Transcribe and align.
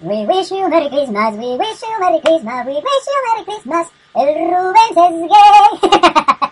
We 0.00 0.26
wish 0.26 0.50
you 0.50 0.68
Merry 0.68 0.88
Christmas, 0.88 1.34
we 1.34 1.56
wish 1.56 1.80
you 1.82 2.00
Merry 2.00 2.20
Christmas, 2.20 2.66
we 2.66 2.74
wish 2.74 3.06
you 3.06 3.18
Merry 3.28 3.44
Christmas. 3.44 3.86
El 4.16 4.34
Rubens 4.50 4.96
es 4.96 5.14
gay. 5.30 6.50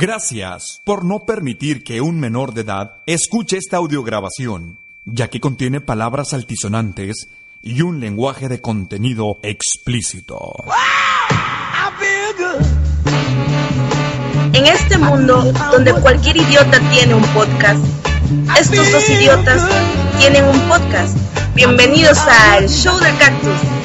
Gracias 0.00 0.80
por 0.84 1.04
no 1.04 1.26
permitir 1.26 1.82
que 1.82 2.00
un 2.00 2.20
menor 2.20 2.54
de 2.54 2.60
edad 2.60 3.02
escuche 3.06 3.56
esta 3.56 3.78
audiograbación, 3.78 4.78
ya 5.04 5.28
que 5.28 5.40
contiene 5.40 5.80
palabras 5.80 6.32
altisonantes 6.32 7.28
y 7.62 7.82
un 7.82 7.98
lenguaje 7.98 8.48
de 8.48 8.60
contenido 8.60 9.38
explícito. 9.42 10.54
En 14.52 14.66
este 14.66 14.98
mundo 14.98 15.52
donde 15.72 15.92
cualquier 15.94 16.36
idiota 16.36 16.78
tiene 16.90 17.14
un 17.14 17.24
podcast, 17.34 17.84
estos 18.58 18.92
dos 18.92 19.10
idiotas 19.10 19.68
tienen 20.18 20.44
un 20.44 20.60
podcast. 20.68 21.16
Bienvenidos 21.54 22.18
al 22.18 22.68
Show 22.68 22.96
del 23.00 23.16
Cactus. 23.18 23.79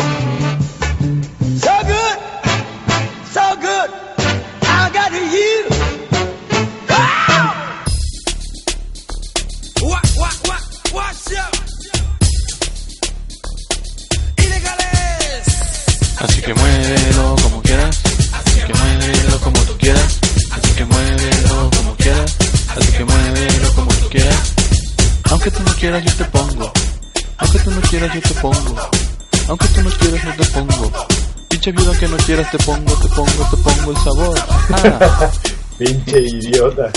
Pinche 31.66 31.82
viuda 31.82 31.90
aunque 31.90 32.08
no 32.08 32.18
quieras 32.18 32.52
te 32.52 32.58
pongo, 32.60 32.94
te 32.94 33.08
pongo, 33.08 33.49
te 33.49 33.58
pongo 33.58 33.91
el 33.91 33.98
sabor. 33.98 34.40
Ah. 34.71 35.32
Pinche 35.80 36.22
idiota. 36.22 36.91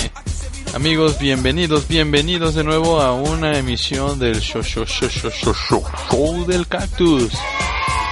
Amigos, 0.74 1.18
bienvenidos, 1.18 1.88
bienvenidos 1.88 2.54
de 2.54 2.64
nuevo 2.64 3.00
a 3.00 3.14
una 3.14 3.56
emisión 3.56 4.18
del 4.18 4.40
show, 4.40 4.62
show, 4.62 4.84
show, 4.84 5.08
show, 5.08 5.30
show, 5.30 5.54
show, 5.54 5.84
show 6.10 6.44
del 6.44 6.66
cactus. 6.66 7.32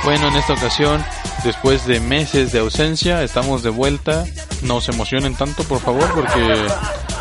Bueno, 0.04 0.28
en 0.28 0.36
esta 0.36 0.54
ocasión, 0.54 1.04
después 1.44 1.86
de 1.86 2.00
meses 2.00 2.52
de 2.52 2.60
ausencia, 2.60 3.22
estamos 3.22 3.62
de 3.62 3.68
vuelta. 3.68 4.24
No 4.62 4.80
se 4.80 4.92
emocionen 4.92 5.34
tanto, 5.34 5.62
por 5.64 5.80
favor, 5.80 6.10
porque 6.14 6.68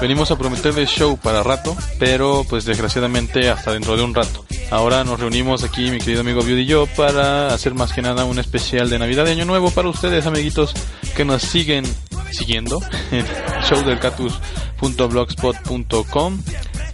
venimos 0.01 0.31
a 0.31 0.37
prometerles 0.37 0.89
show 0.89 1.17
para 1.17 1.43
rato, 1.43 1.75
pero 1.99 2.45
pues 2.49 2.63
desgraciadamente 2.65 3.49
hasta 3.49 3.73
dentro 3.73 3.97
de 3.97 4.03
un 4.03 4.13
rato. 4.13 4.45
Ahora 4.71 5.03
nos 5.03 5.19
reunimos 5.19 5.63
aquí, 5.63 5.91
mi 5.91 5.99
querido 5.99 6.21
amigo 6.21 6.41
Beauty 6.41 6.61
y 6.61 6.65
yo, 6.65 6.87
para 6.87 7.53
hacer 7.53 7.75
más 7.75 7.93
que 7.93 8.01
nada 8.01 8.25
un 8.25 8.39
especial 8.39 8.89
de 8.89 8.97
Navidad 8.99 9.25
de 9.25 9.31
Año 9.31 9.45
Nuevo 9.45 9.71
para 9.71 9.89
ustedes, 9.89 10.25
amiguitos, 10.25 10.73
que 11.15 11.25
nos 11.25 11.43
siguen 11.43 11.85
siguiendo 12.31 12.81
en 13.11 13.25
showdelcactus.blogspot.com 13.69 16.39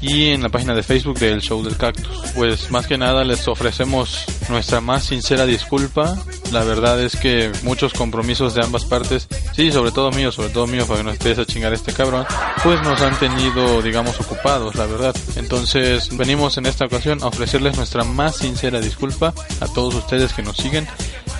y 0.01 0.29
en 0.29 0.41
la 0.41 0.49
página 0.49 0.73
de 0.73 0.83
Facebook 0.83 1.19
del 1.19 1.41
Show 1.41 1.63
del 1.63 1.77
Cactus. 1.77 2.31
Pues 2.35 2.71
más 2.71 2.87
que 2.87 2.97
nada 2.97 3.23
les 3.23 3.47
ofrecemos 3.47 4.25
nuestra 4.49 4.81
más 4.81 5.05
sincera 5.05 5.45
disculpa. 5.45 6.17
La 6.51 6.65
verdad 6.65 7.01
es 7.01 7.15
que 7.15 7.49
muchos 7.63 7.93
compromisos 7.93 8.53
de 8.53 8.61
ambas 8.63 8.83
partes, 8.83 9.27
sí, 9.55 9.71
sobre 9.71 9.91
todo 9.91 10.11
mío, 10.11 10.33
sobre 10.33 10.49
todo 10.49 10.67
mío, 10.67 10.85
para 10.85 10.99
que 10.99 11.03
no 11.05 11.11
estés 11.11 11.39
a 11.39 11.45
chingar 11.45 11.73
este 11.73 11.93
cabrón, 11.93 12.25
pues 12.61 12.81
nos 12.81 13.01
han 13.01 13.17
tenido, 13.19 13.81
digamos, 13.81 14.19
ocupados, 14.19 14.75
la 14.75 14.85
verdad. 14.85 15.15
Entonces 15.37 16.15
venimos 16.17 16.57
en 16.57 16.65
esta 16.65 16.85
ocasión 16.85 17.23
a 17.23 17.27
ofrecerles 17.27 17.77
nuestra 17.77 18.03
más 18.03 18.35
sincera 18.35 18.81
disculpa 18.81 19.33
a 19.61 19.67
todos 19.67 19.95
ustedes 19.95 20.33
que 20.33 20.43
nos 20.43 20.57
siguen, 20.57 20.87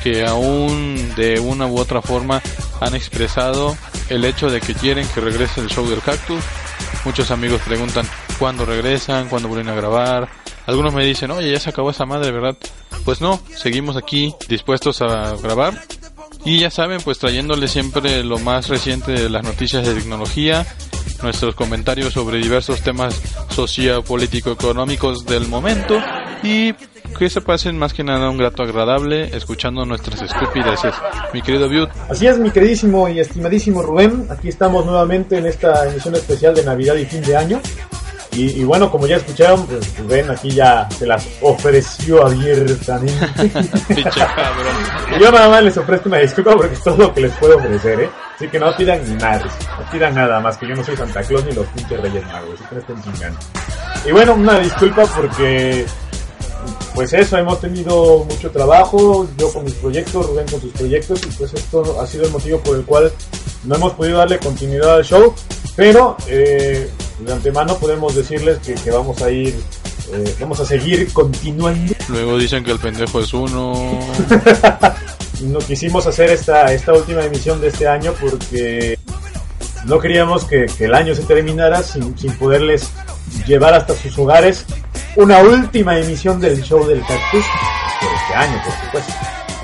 que 0.02 0.26
aún 0.26 1.14
de 1.16 1.42
una 1.42 1.68
u 1.68 1.78
otra 1.78 2.02
forma 2.02 2.42
han 2.80 2.96
expresado 2.96 3.76
el 4.10 4.24
hecho 4.24 4.50
de 4.50 4.62
que 4.62 4.74
quieren 4.74 5.06
que 5.14 5.20
regrese 5.20 5.60
el 5.60 5.68
show 5.68 5.86
del 5.90 6.02
cactus. 6.02 6.42
Muchos 7.04 7.32
amigos 7.32 7.62
preguntan 7.66 8.08
cuándo 8.40 8.66
regresan, 8.66 9.28
cuándo 9.28 9.50
vuelven 9.50 9.70
a 9.70 9.76
grabar. 9.76 10.30
Algunos 10.68 10.94
me 10.94 11.04
dicen, 11.06 11.32
oye, 11.32 11.52
ya 11.52 11.60
se 11.60 11.70
acabó 11.70 11.92
esa 11.92 12.06
madre, 12.06 12.32
¿verdad? 12.32 12.56
Pues 13.06 13.22
no, 13.22 13.40
seguimos 13.56 13.98
aquí 13.98 14.36
dispuestos 14.48 15.02
a 15.02 15.36
grabar. 15.42 15.74
Y 16.44 16.60
ya 16.60 16.72
saben, 16.72 17.02
pues 17.04 17.20
trayéndoles 17.20 17.72
siempre 17.72 18.24
lo 18.24 18.40
más 18.40 18.68
reciente 18.68 19.12
de 19.12 19.30
las 19.30 19.44
noticias 19.44 19.86
de 19.86 19.94
tecnología, 19.94 20.66
nuestros 21.22 21.56
comentarios 21.56 22.14
sobre 22.14 22.38
diversos 22.38 22.82
temas 22.82 23.16
sociopolítico-económicos 23.50 25.26
del 25.26 25.48
momento 25.48 26.02
y 26.42 26.74
que 27.18 27.30
se 27.30 27.42
pasen 27.42 27.78
más 27.78 27.94
que 27.94 28.04
nada 28.04 28.30
un 28.30 28.38
grato 28.38 28.64
agradable 28.64 29.36
escuchando 29.36 29.86
nuestras 29.86 30.22
estupideces. 30.24 30.96
Mi 31.34 31.42
querido 31.44 31.70
Butte, 31.70 31.92
Así 32.10 32.26
es, 32.26 32.40
mi 32.40 32.50
queridísimo 32.50 33.08
y 33.08 33.20
estimadísimo 33.20 33.84
Rubén. 33.84 34.26
Aquí 34.30 34.50
estamos 34.50 34.86
nuevamente 34.86 35.38
en 35.38 35.46
esta 35.46 35.88
emisión 35.88 36.16
especial 36.16 36.56
de 36.56 36.66
Navidad 36.66 36.96
y 36.96 37.06
fin 37.06 37.22
de 37.22 37.38
año. 37.38 37.62
Y, 38.34 38.62
y 38.62 38.64
bueno, 38.64 38.90
como 38.90 39.08
ya 39.08 39.18
escucharon, 39.18 39.66
pues 39.68 39.98
Rubén 39.98 40.30
aquí 40.32 40.52
ya 40.52 40.88
se 40.98 41.06
las 41.06 41.28
ofreció 41.42 42.26
abiertamente. 42.26 43.52
yo 45.20 45.32
nada 45.32 45.50
más 45.50 45.64
les 45.64 45.78
ofrezco 45.78 46.08
una 46.08 46.20
disculpa 46.20 46.56
porque 46.56 46.74
es 46.74 46.84
todo 46.84 46.98
lo 46.98 47.14
que 47.14 47.22
les 47.22 47.34
puedo 47.34 47.58
ofrecer, 47.58 48.00
¿eh? 48.00 48.10
Así 48.36 48.48
que 48.48 48.60
no 48.60 48.76
pidan 48.76 49.04
ni 49.04 49.16
nada, 49.16 49.44
no 49.46 49.92
pidan 49.92 50.16
nada 50.16 50.40
más, 50.40 50.58
que 50.58 50.68
yo 50.68 50.76
no 50.76 50.84
soy 50.84 50.96
Santa 50.96 51.22
Claus 51.22 51.46
ni 51.46 51.52
los 51.52 51.68
pinches 51.68 52.00
Reyes 52.00 52.26
Magos, 52.26 52.60
así 52.60 52.64
que 52.70 52.76
no 52.76 52.82
estén 52.82 53.04
chingando. 53.04 53.40
Y 54.06 54.12
bueno, 54.12 54.34
una 54.34 54.60
disculpa 54.60 55.04
porque 55.06 55.86
pues 56.94 57.14
eso, 57.14 57.38
hemos 57.38 57.60
tenido 57.62 58.26
mucho 58.26 58.52
trabajo, 58.52 59.28
yo 59.38 59.52
con 59.52 59.64
mis 59.64 59.74
proyectos, 59.76 60.26
Rubén 60.28 60.46
con 60.50 60.60
sus 60.60 60.74
proyectos, 60.74 61.22
y 61.26 61.30
pues 61.38 61.54
esto 61.54 62.02
ha 62.02 62.08
sido 62.08 62.26
el 62.26 62.32
motivo 62.32 62.60
por 62.60 62.76
el 62.78 62.84
cual 62.84 63.12
no 63.64 63.76
hemos 63.76 63.94
podido 63.94 64.18
darle 64.18 64.40
continuidad 64.40 64.96
al 64.96 65.04
show, 65.04 65.34
pero 65.76 66.18
eh, 66.28 66.90
de 67.26 67.34
antemano 67.34 67.78
podemos 67.78 68.16
decirles 68.16 68.60
que, 68.60 68.74
que 68.74 68.92
vamos 68.92 69.22
a 69.22 69.30
ir, 69.30 69.56
eh, 70.14 70.36
vamos 70.40 70.60
a 70.60 70.66
seguir 70.66 71.12
continuando. 71.14 71.94
Luego 72.10 72.38
dicen 72.38 72.64
que 72.64 72.72
el 72.72 72.80
pendejo 72.80 73.20
es 73.20 73.34
uno. 73.34 74.00
No 75.42 75.58
quisimos 75.58 76.06
hacer 76.06 76.30
esta, 76.30 76.72
esta 76.72 76.94
última 76.94 77.24
emisión 77.24 77.60
de 77.60 77.70
este 77.70 77.88
año 77.88 78.14
porque 78.22 79.00
no 79.86 80.00
queríamos 80.00 80.46
que, 80.46 80.68
que 80.68 80.86
el 80.86 80.94
año 80.94 81.16
se 81.16 81.24
terminara 81.24 81.82
sin, 81.82 82.16
sin 82.16 82.32
poderles 82.34 82.92
llevar 83.48 83.74
hasta 83.74 83.96
sus 83.96 84.18
hogares 84.20 84.66
una 85.16 85.40
última 85.40 85.98
emisión 85.98 86.40
del 86.40 86.62
show 86.62 86.86
del 86.86 87.02
cactus 87.02 87.46
por 88.00 88.14
este 88.14 88.34
año, 88.36 88.62
por 88.64 88.74
supuesto. 88.86 89.14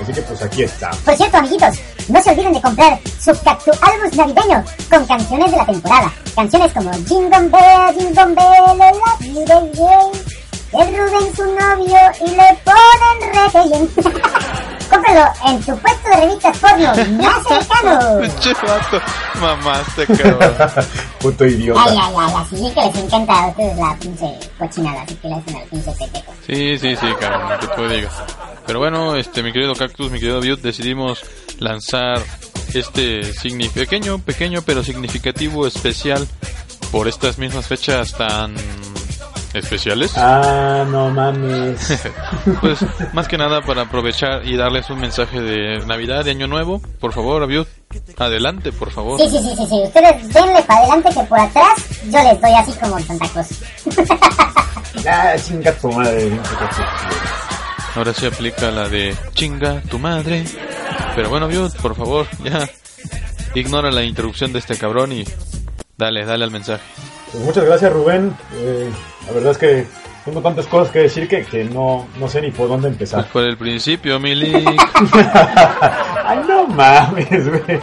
Así 0.00 0.12
que 0.12 0.22
pues 0.22 0.42
aquí 0.42 0.62
está. 0.62 0.90
Por 1.04 1.16
cierto, 1.16 1.36
amiguitos, 1.38 1.78
no 2.08 2.22
se 2.22 2.30
olviden 2.30 2.52
de 2.52 2.60
comprar 2.60 3.00
su 3.20 3.32
Cactu 3.42 3.70
Albus 3.80 4.16
navideño 4.16 4.64
con 4.90 5.06
canciones 5.06 5.50
de 5.50 5.56
la 5.56 5.66
temporada. 5.66 6.12
Canciones 6.34 6.72
como 6.72 6.92
Jingle 6.92 7.48
Bell, 7.48 7.94
Jingle 7.98 8.34
Bell, 8.34 9.46
love 9.48 9.72
you. 9.74 10.38
El 10.70 10.96
Rubén 10.96 11.34
su 11.34 11.44
novio 11.44 11.98
y 12.20 12.30
le 12.30 12.58
ponen 12.64 13.32
re. 13.32 14.48
Cómpralo 15.02 15.32
en 15.46 15.60
tu 15.62 15.78
puesto 15.78 16.08
de 16.08 16.16
revistas 16.16 16.58
porno 16.58 17.22
más 17.22 17.46
cercano. 17.46 18.20
Pinche 18.20 18.52
vato. 18.66 19.00
Mamaste, 19.40 20.06
cabrón. 20.06 20.54
Puto 21.20 21.44
Ay, 21.44 21.50
idiota. 21.52 21.82
ay, 21.86 21.98
ay, 21.98 22.32
así 22.36 22.56
que 22.74 22.80
les 22.84 22.96
encanta 23.04 23.32
a 23.44 23.48
ustedes 23.48 23.76
la 23.78 23.96
pinche 24.00 24.38
cochinada, 24.58 25.02
así 25.02 25.14
que 25.16 25.28
le 25.28 25.34
hacen 25.34 25.56
al 25.56 25.62
pinche 25.64 25.92
peteco. 25.92 26.34
Sí, 26.46 26.78
sí, 26.78 26.96
sí, 26.96 27.06
cabrón, 27.20 27.58
que 27.60 27.66
tú 27.68 27.88
digas. 27.88 28.12
Pero 28.66 28.78
bueno, 28.80 29.16
este, 29.16 29.42
mi 29.42 29.52
querido 29.52 29.74
Cactus, 29.74 30.10
mi 30.10 30.18
querido 30.20 30.40
Butte, 30.40 30.62
decidimos 30.62 31.20
lanzar 31.58 32.22
este 32.74 33.20
signi- 33.34 33.70
pequeño, 33.72 34.18
pequeño 34.18 34.62
pero 34.62 34.82
significativo 34.84 35.66
especial 35.66 36.26
por 36.92 37.08
estas 37.08 37.38
mismas 37.38 37.66
fechas 37.66 38.12
tan 38.12 38.54
especiales. 39.54 40.12
Ah, 40.16 40.84
no 40.88 41.10
mames. 41.10 41.78
Pues 42.60 42.78
más 43.12 43.28
que 43.28 43.38
nada 43.38 43.62
para 43.62 43.82
aprovechar 43.82 44.44
y 44.44 44.56
darles 44.56 44.90
un 44.90 45.00
mensaje 45.00 45.40
de 45.40 45.84
Navidad, 45.86 46.24
de 46.24 46.32
Año 46.32 46.46
Nuevo. 46.46 46.80
Por 47.00 47.12
favor, 47.12 47.42
Abiud, 47.42 47.66
adelante, 48.16 48.72
por 48.72 48.90
favor. 48.90 49.20
Sí, 49.20 49.28
sí, 49.28 49.38
sí, 49.38 49.54
sí, 49.56 49.66
sí. 49.66 49.82
Ustedes 49.84 50.32
denle 50.32 50.62
para 50.62 50.80
adelante 50.80 51.10
que 51.14 51.24
por 51.24 51.38
atrás 51.38 51.74
yo 52.04 52.22
les 52.22 52.40
doy 52.40 52.52
así 52.52 52.72
como 52.72 52.98
Santa 53.00 53.28
Claus. 53.28 53.48
ah, 55.08 55.34
chinga 55.36 55.72
tu 55.72 55.92
madre. 55.92 56.40
Ahora 57.94 58.14
se 58.14 58.26
aplica 58.26 58.70
la 58.70 58.88
de 58.88 59.16
chinga 59.34 59.80
tu 59.82 59.98
madre. 59.98 60.44
Pero 61.14 61.30
bueno, 61.30 61.46
Abiud, 61.46 61.74
por 61.76 61.94
favor, 61.94 62.26
ya 62.44 62.68
ignora 63.54 63.90
la 63.90 64.04
interrupción 64.04 64.52
de 64.52 64.58
este 64.60 64.76
cabrón 64.76 65.12
y 65.12 65.24
dale, 65.96 66.24
dale 66.24 66.44
al 66.44 66.50
mensaje. 66.50 66.82
Pues 67.32 67.44
muchas 67.44 67.64
gracias 67.64 67.92
Rubén. 67.92 68.34
Eh, 68.54 68.90
la 69.26 69.32
verdad 69.32 69.52
es 69.52 69.58
que 69.58 69.86
tengo 70.24 70.40
tantas 70.42 70.66
cosas 70.66 70.90
que 70.92 71.00
decir 71.00 71.28
que, 71.28 71.44
que 71.44 71.64
no, 71.64 72.06
no 72.18 72.28
sé 72.28 72.40
ni 72.40 72.50
por 72.50 72.68
dónde 72.68 72.88
Pues 72.88 73.12
empezar. 73.12 73.26
por 73.32 73.42
el 73.44 73.56
principio, 73.56 74.18
Milik. 74.20 74.66
Ay, 76.24 76.40
no 76.48 76.66
mames, 76.66 77.48
güey. 77.48 77.80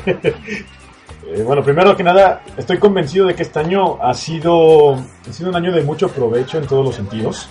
Eh, 1.27 1.41
bueno, 1.43 1.63
primero 1.63 1.97
que 1.97 2.03
nada, 2.03 2.43
estoy 2.55 2.77
convencido 2.77 3.25
de 3.25 3.33
que 3.35 3.41
este 3.43 3.59
año 3.59 3.97
ha 4.01 4.13
sido, 4.13 4.93
ha 4.93 5.33
sido 5.33 5.49
un 5.49 5.55
año 5.55 5.71
de 5.71 5.81
mucho 5.81 6.07
provecho 6.09 6.57
en 6.59 6.67
todos 6.67 6.85
los 6.85 6.95
sentidos. 6.95 7.49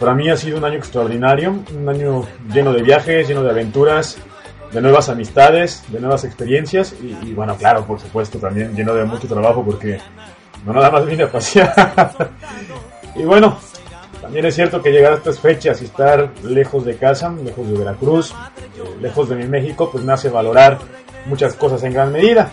Para 0.00 0.14
mí 0.14 0.28
ha 0.30 0.36
sido 0.36 0.56
un 0.58 0.64
año 0.64 0.76
extraordinario, 0.78 1.54
un 1.76 1.88
año 1.88 2.24
lleno 2.52 2.72
de 2.72 2.82
viajes, 2.82 3.28
lleno 3.28 3.42
de 3.42 3.50
aventuras, 3.50 4.16
de 4.72 4.80
nuevas 4.80 5.08
amistades, 5.10 5.84
de 5.88 6.00
nuevas 6.00 6.24
experiencias 6.24 6.94
y, 7.02 7.16
y 7.28 7.32
bueno, 7.34 7.54
claro, 7.56 7.84
por 7.86 8.00
supuesto, 8.00 8.38
también 8.38 8.74
lleno 8.74 8.94
de 8.94 9.04
mucho 9.04 9.26
trabajo 9.28 9.62
porque 9.64 9.98
no 10.64 10.72
nada 10.72 10.90
más 10.90 11.06
vine 11.06 11.24
a 11.24 11.30
pasear. 11.30 12.30
y 13.14 13.22
bueno, 13.24 13.56
también 14.20 14.46
es 14.46 14.54
cierto 14.54 14.82
que 14.82 14.90
llegar 14.90 15.12
a 15.12 15.16
estas 15.16 15.38
fechas 15.38 15.80
y 15.82 15.84
estar 15.86 16.30
lejos 16.42 16.84
de 16.84 16.96
casa, 16.96 17.32
lejos 17.44 17.68
de 17.68 17.78
Veracruz, 17.78 18.32
eh, 18.32 18.96
lejos 19.00 19.28
de 19.28 19.36
mi 19.36 19.46
México, 19.46 19.88
pues 19.90 20.02
me 20.04 20.12
hace 20.12 20.28
valorar 20.28 20.78
muchas 21.26 21.54
cosas 21.54 21.82
en 21.84 21.92
gran 21.92 22.12
medida. 22.12 22.50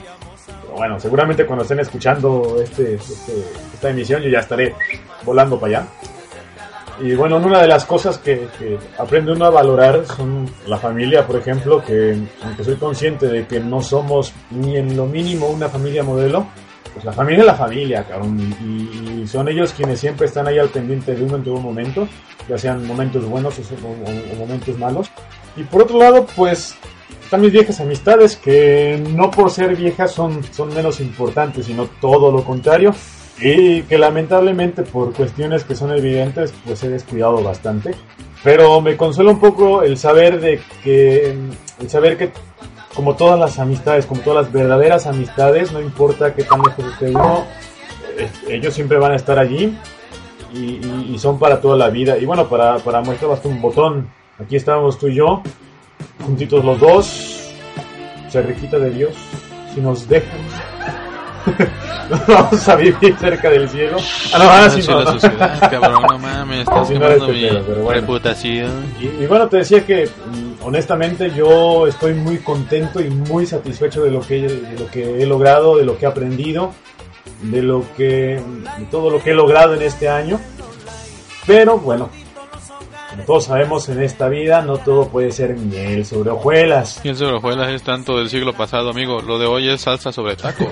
Pero 0.61 0.75
bueno, 0.75 0.99
seguramente 0.99 1.45
cuando 1.45 1.63
estén 1.63 1.79
escuchando 1.79 2.57
este, 2.61 2.95
este- 2.95 3.43
esta 3.73 3.89
emisión 3.89 4.21
yo 4.21 4.29
ya 4.29 4.39
estaré 4.39 4.75
volando 5.23 5.59
para 5.59 5.79
allá. 5.79 5.87
Y 7.01 7.15
bueno, 7.15 7.37
una 7.37 7.59
de 7.59 7.67
las 7.67 7.85
cosas 7.85 8.19
que, 8.19 8.47
que 8.59 8.77
aprende 8.99 9.31
uno 9.31 9.45
a 9.45 9.49
valorar 9.49 10.05
son 10.05 10.47
la 10.67 10.77
familia, 10.77 11.25
por 11.25 11.37
ejemplo, 11.37 11.83
que 11.83 12.15
aunque 12.43 12.63
soy 12.63 12.75
consciente 12.75 13.25
de 13.27 13.47
que 13.47 13.59
no 13.59 13.81
somos 13.81 14.31
ni 14.51 14.77
en 14.77 14.95
lo 14.95 15.07
mínimo 15.07 15.47
una 15.47 15.69
familia 15.69 16.03
modelo, 16.03 16.45
pues 16.93 17.05
la 17.05 17.11
familia 17.13 17.39
es 17.41 17.45
la 17.47 17.55
familia, 17.55 18.03
cabrón, 18.03 18.39
y, 18.63 19.21
y- 19.21 19.27
son 19.27 19.47
ellos 19.47 19.73
quienes 19.73 19.99
siempre 19.99 20.27
están 20.27 20.47
ahí 20.47 20.59
al 20.59 20.69
pendiente 20.69 21.15
de 21.15 21.23
uno 21.23 21.37
en 21.37 21.43
todo 21.43 21.57
momento, 21.57 22.07
ya 22.47 22.57
sean 22.57 22.85
momentos 22.85 23.25
buenos 23.25 23.57
o, 23.59 23.87
o- 23.87 24.33
o 24.33 24.35
momentos 24.37 24.77
malos. 24.77 25.09
Y 25.55 25.63
por 25.63 25.83
otro 25.83 25.97
lado, 25.99 26.25
pues 26.35 26.75
están 27.23 27.41
mis 27.41 27.51
viejas 27.51 27.79
amistades, 27.79 28.35
que 28.37 29.01
no 29.15 29.31
por 29.31 29.49
ser 29.49 29.75
viejas 29.75 30.11
son, 30.11 30.43
son 30.51 30.73
menos 30.73 30.99
importantes, 30.99 31.65
sino 31.65 31.85
todo 32.01 32.31
lo 32.31 32.43
contrario. 32.43 32.93
Y 33.41 33.81
que 33.83 33.97
lamentablemente 33.97 34.83
por 34.83 35.11
cuestiones 35.13 35.63
que 35.63 35.75
son 35.75 35.91
evidentes, 35.91 36.53
pues 36.65 36.83
he 36.83 36.89
descuidado 36.89 37.41
bastante. 37.43 37.95
Pero 38.43 38.79
me 38.81 38.95
consuela 38.95 39.31
un 39.31 39.39
poco 39.39 39.81
el 39.81 39.97
saber 39.97 40.39
de 40.39 40.59
que, 40.83 41.35
el 41.79 41.89
saber 41.89 42.17
que 42.17 42.31
como 42.95 43.15
todas 43.15 43.39
las 43.39 43.59
amistades, 43.59 44.05
como 44.05 44.21
todas 44.21 44.45
las 44.45 44.53
verdaderas 44.53 45.07
amistades, 45.07 45.71
no 45.71 45.81
importa 45.81 46.33
qué 46.33 46.43
tan 46.43 46.61
lejos 46.61 46.85
esté 46.93 47.09
uno, 47.09 47.43
eh, 48.17 48.29
ellos 48.49 48.73
siempre 48.73 48.97
van 48.97 49.13
a 49.13 49.15
estar 49.15 49.39
allí 49.39 49.75
y, 50.53 50.57
y- 50.59 51.11
y 51.15 51.19
son 51.19 51.39
para 51.39 51.59
toda 51.59 51.75
la 51.77 51.89
vida. 51.89 52.17
Y 52.17 52.25
bueno, 52.25 52.47
para, 52.47 52.77
para 52.77 53.01
muestra 53.01 53.27
basta 53.27 53.47
un 53.47 53.61
botón. 53.61 54.07
Aquí 54.43 54.55
estábamos 54.55 54.97
tú 54.99 55.07
y 55.07 55.15
yo, 55.15 55.41
juntitos 56.23 56.63
los 56.63 56.79
dos, 56.79 57.51
cerquita 58.29 58.77
de 58.79 58.89
Dios, 58.91 59.13
si 59.73 59.81
nos 59.81 60.07
dejan. 60.07 60.39
Vamos 62.27 62.67
a 62.69 62.75
vivir 62.75 63.15
cerca 63.17 63.49
del 63.49 63.67
cielo. 63.69 63.97
Ah, 64.33 64.37
no, 64.37 64.43
ahora 64.45 64.69
sí 64.69 64.81
no, 64.87 65.03
cabrón, 65.69 66.03
no 66.09 66.19
mames, 66.19 66.59
estás 66.67 66.77
Así 66.79 66.93
no 66.93 66.99
quemando 67.01 67.25
era 67.25 67.33
mi 67.33 67.41
pedo, 67.41 67.63
pero 67.67 67.81
bueno. 67.83 68.01
reputación. 68.01 68.85
Y, 68.99 69.23
y 69.23 69.27
bueno, 69.27 69.47
te 69.47 69.57
decía 69.57 69.85
que 69.85 70.09
honestamente 70.63 71.31
yo 71.31 71.87
estoy 71.87 72.13
muy 72.13 72.37
contento 72.39 73.01
y 73.01 73.09
muy 73.09 73.45
satisfecho 73.45 74.03
de 74.03 74.11
lo 74.11 74.21
que 74.21 74.41
de 74.41 74.79
lo 74.79 74.89
que 74.89 75.21
he 75.21 75.25
logrado, 75.25 75.77
de 75.77 75.85
lo 75.85 75.97
que 75.97 76.05
he 76.05 76.07
aprendido, 76.07 76.73
de 77.41 77.61
lo 77.61 77.83
que 77.95 78.41
de 78.77 78.85
todo 78.89 79.09
lo 79.09 79.21
que 79.21 79.31
he 79.31 79.35
logrado 79.35 79.75
en 79.75 79.81
este 79.81 80.09
año. 80.09 80.39
Pero 81.45 81.77
bueno, 81.77 82.09
como 83.09 83.23
todos 83.23 83.45
sabemos 83.45 83.89
en 83.89 84.01
esta 84.01 84.29
vida 84.29 84.61
no 84.61 84.77
todo 84.77 85.09
puede 85.09 85.31
ser 85.31 85.55
miel 85.57 86.05
sobre 86.05 86.31
hojuelas. 86.31 87.01
Y 87.03 87.09
el 87.09 87.17
sobrejuelas 87.17 87.69
es 87.69 87.83
tanto 87.83 88.17
del 88.17 88.29
siglo 88.29 88.53
pasado, 88.53 88.89
amigo. 88.89 89.21
Lo 89.21 89.37
de 89.37 89.45
hoy 89.45 89.69
es 89.69 89.81
salsa 89.81 90.11
sobre 90.11 90.35
taco. 90.35 90.65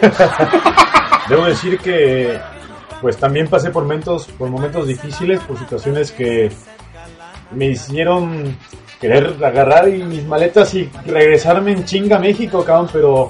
Debo 1.30 1.46
decir 1.46 1.78
que 1.80 2.40
pues 3.02 3.18
también 3.18 3.48
pasé 3.48 3.72
por 3.72 3.84
momentos 3.84 4.28
por 4.38 4.50
momentos 4.50 4.88
difíciles, 4.88 5.40
por 5.42 5.58
situaciones 5.58 6.12
que 6.12 6.52
me 7.54 7.68
hicieron 7.68 8.58
querer 9.00 9.36
agarrar 9.44 9.88
mis 9.88 10.24
maletas 10.26 10.74
y 10.76 10.90
regresarme 11.06 11.72
en 11.72 11.86
chinga 11.86 12.18
a 12.18 12.20
México, 12.20 12.64
cabrón, 12.64 12.90
pero 12.94 13.30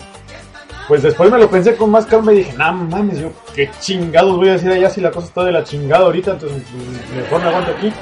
pues 0.88 1.04
después 1.04 1.32
me 1.32 1.38
lo 1.38 1.50
pensé 1.50 1.76
con 1.76 1.90
más 1.90 2.06
calma 2.06 2.34
y 2.34 2.38
dije, 2.38 2.54
no 2.58 2.74
mames, 2.74 3.20
yo 3.20 3.32
qué 3.56 3.70
chingados 3.80 4.36
voy 4.36 4.50
a 4.50 4.54
decir 4.54 4.72
allá 4.72 4.90
si 4.90 5.00
la 5.00 5.12
cosa 5.12 5.28
está 5.28 5.44
de 5.44 5.54
la 5.54 5.64
chingada 5.64 6.06
ahorita, 6.06 6.32
entonces 6.32 6.64
mm, 6.70 7.16
mejor 7.16 7.42
me 7.42 7.48
aguanto 7.48 7.72
aquí. 7.72 7.94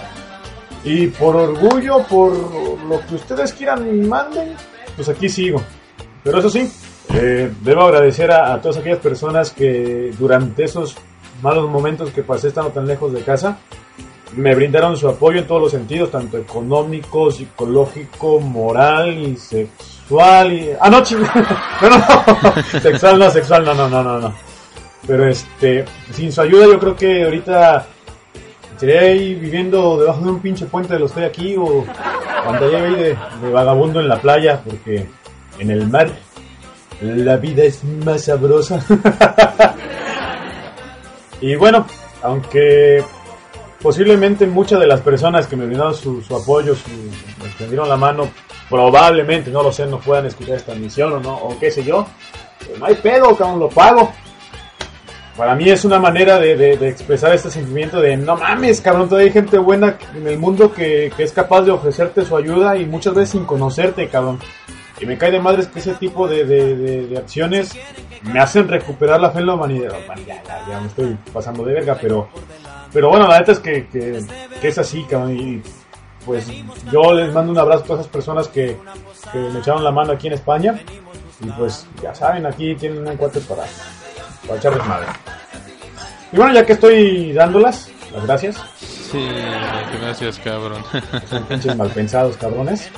Y 0.83 1.07
por 1.07 1.35
orgullo, 1.35 2.03
por 2.09 2.33
lo 2.33 3.05
que 3.05 3.15
ustedes 3.15 3.53
quieran 3.53 3.87
y 3.87 4.07
manden, 4.07 4.53
pues 4.95 5.09
aquí 5.09 5.29
sigo. 5.29 5.61
Pero 6.23 6.39
eso 6.39 6.49
sí, 6.49 6.71
eh, 7.13 7.51
debo 7.61 7.83
agradecer 7.83 8.31
a 8.31 8.59
todas 8.61 8.77
aquellas 8.77 8.99
personas 8.99 9.51
que 9.51 10.11
durante 10.17 10.63
esos 10.63 10.95
malos 11.41 11.69
momentos 11.69 12.11
que 12.11 12.23
pasé 12.23 12.47
estando 12.47 12.71
tan 12.71 12.87
lejos 12.87 13.13
de 13.13 13.21
casa, 13.21 13.59
me 14.39 14.55
brindaron 14.55 14.95
su 14.97 15.07
apoyo 15.07 15.39
en 15.39 15.47
todos 15.47 15.61
los 15.61 15.71
sentidos, 15.71 16.11
tanto 16.11 16.37
económico, 16.37 17.29
psicológico, 17.31 18.39
moral 18.39 19.17
y 19.17 19.35
sexual. 19.35 20.53
Y... 20.53 20.69
Ah, 20.79 20.89
no, 20.89 21.01
ching- 21.03 21.19
no, 21.81 21.89
no, 21.89 22.79
sexual 22.81 23.19
no, 23.19 23.29
sexual 23.29 23.65
no, 23.65 23.73
no, 23.73 23.89
no, 23.89 24.03
no, 24.03 24.19
no. 24.19 24.33
Pero 25.05 25.27
este, 25.27 25.85
sin 26.13 26.31
su 26.31 26.41
ayuda 26.41 26.65
yo 26.67 26.79
creo 26.79 26.95
que 26.95 27.23
ahorita 27.23 27.85
estaría 28.73 29.01
ahí 29.01 29.35
viviendo 29.35 29.99
debajo 29.99 30.21
de 30.23 30.31
un 30.31 30.39
pinche 30.39 30.65
puente 30.65 30.93
de 30.93 30.99
los 30.99 31.15
hay 31.17 31.25
aquí 31.25 31.55
o 31.57 31.85
andaría 32.47 32.83
ahí 32.83 32.95
de 32.95 33.17
vagabundo 33.51 33.99
en 33.99 34.07
la 34.09 34.19
playa 34.21 34.61
porque 34.63 35.07
en 35.57 35.71
el 35.71 35.87
mar 35.87 36.09
la 37.01 37.37
vida 37.37 37.63
es 37.63 37.83
más 37.83 38.25
sabrosa. 38.25 38.79
y 41.41 41.55
bueno, 41.55 41.85
aunque 42.21 43.03
posiblemente 43.81 44.45
muchas 44.47 44.79
de 44.79 44.87
las 44.87 45.01
personas 45.01 45.47
que 45.47 45.55
me 45.55 45.65
brindaron 45.65 45.93
su, 45.95 46.21
su 46.21 46.35
apoyo, 46.35 46.75
su, 46.75 46.89
me 47.41 47.47
extendieron 47.47 47.87
la 47.89 47.97
mano, 47.97 48.29
probablemente, 48.69 49.49
no 49.51 49.63
lo 49.63 49.71
sé, 49.71 49.85
no 49.85 49.99
puedan 49.99 50.25
escuchar 50.25 50.55
esta 50.57 50.73
emisión 50.73 51.13
o 51.13 51.19
no, 51.19 51.35
o 51.35 51.57
qué 51.59 51.71
sé 51.71 51.83
yo, 51.83 52.05
pues 52.65 52.77
no 52.79 52.85
hay 52.85 52.95
pedo, 52.95 53.35
cabrón, 53.35 53.59
lo 53.59 53.69
pago. 53.69 54.11
Para 55.37 55.55
mí 55.55 55.69
es 55.69 55.85
una 55.85 55.99
manera 55.99 56.37
de, 56.37 56.57
de- 56.57 56.89
expresar 56.89 57.33
este 57.33 57.49
sentimiento 57.49 58.01
de 58.01 58.17
no 58.17 58.35
mames, 58.35 58.81
cabrón, 58.81 59.07
todavía 59.07 59.27
hay 59.27 59.33
gente 59.33 59.57
buena 59.57 59.97
en 60.13 60.27
el 60.27 60.37
mundo 60.37 60.73
que, 60.73 61.13
que 61.15 61.23
es 61.23 61.31
capaz 61.31 61.61
de 61.61 61.71
ofrecerte 61.71 62.25
su 62.25 62.35
ayuda 62.35 62.75
y 62.75 62.85
muchas 62.85 63.13
veces 63.13 63.29
sin 63.29 63.45
conocerte, 63.45 64.09
cabrón. 64.09 64.37
Y 64.99 65.05
me 65.05 65.17
cae 65.17 65.31
de 65.31 65.39
madres 65.39 65.67
que 65.67 65.79
ese 65.79 65.93
tipo 65.93 66.27
de, 66.27 66.43
de- 66.43 66.75
de- 67.07 67.17
acciones 67.17 67.71
me 68.23 68.37
hacen 68.41 68.67
recuperar 68.67 69.21
la 69.21 69.31
fe 69.31 69.39
en 69.39 69.45
la 69.47 69.53
humanidad. 69.53 69.93
Ya, 70.27 70.43
ya, 70.43 70.65
ya 70.69 70.81
me 70.81 70.87
estoy 70.87 71.17
pasando 71.31 71.63
de 71.63 71.73
verga, 71.73 71.97
pero, 72.01 72.27
pero 72.91 73.09
bueno, 73.09 73.27
la 73.27 73.39
neta 73.39 73.51
es 73.51 73.59
que, 73.59 73.87
que, 73.87 74.23
que 74.61 74.67
es 74.67 74.77
así, 74.77 75.03
cabrón. 75.03 75.37
Y 75.37 75.61
pues 76.25 76.47
yo 76.91 77.13
les 77.13 77.33
mando 77.33 77.51
un 77.51 77.57
abrazo 77.57 77.83
a 77.83 77.87
todas 77.87 78.01
esas 78.01 78.11
personas 78.11 78.47
que, 78.47 78.77
que 79.31 79.37
me 79.37 79.59
echaron 79.59 79.83
la 79.83 79.91
mano 79.91 80.13
aquí 80.13 80.27
en 80.27 80.33
España. 80.33 80.79
Y 81.41 81.47
pues 81.51 81.87
ya 82.03 82.13
saben, 82.13 82.45
aquí 82.45 82.75
tienen 82.75 83.07
un 83.07 83.15
cuate 83.15 83.39
para, 83.41 83.63
para 84.45 84.59
echarles 84.59 84.85
madre. 84.85 85.07
Y 86.31 86.37
bueno, 86.37 86.53
ya 86.53 86.65
que 86.65 86.73
estoy 86.73 87.33
dándolas, 87.33 87.89
las 88.13 88.25
gracias. 88.25 88.57
Sí, 88.77 89.25
gracias, 89.99 90.37
cabrón. 90.39 90.83
Son 91.29 91.43
pinches 91.45 91.75
mal 91.75 91.89
pensados, 91.89 92.37
cabrones. 92.37 92.91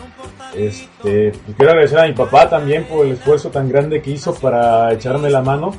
Este, 0.53 1.31
pues 1.31 1.55
quiero 1.55 1.71
agradecer 1.71 1.99
a 1.99 2.07
mi 2.07 2.13
papá 2.13 2.49
también 2.49 2.83
por 2.83 3.05
el 3.05 3.13
esfuerzo 3.13 3.49
tan 3.49 3.69
grande 3.69 4.01
que 4.01 4.11
hizo 4.11 4.33
para 4.33 4.91
echarme 4.91 5.29
la 5.29 5.41
mano 5.41 5.73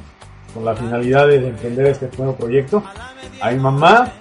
con 0.54 0.64
la 0.64 0.75
finalidad 0.75 1.26
de 1.28 1.49
emprender 1.49 1.87
este 1.87 2.09
nuevo 2.16 2.37
proyecto. 2.37 2.83
A 3.43 3.51
mi 3.51 3.59
mamá 3.59 4.13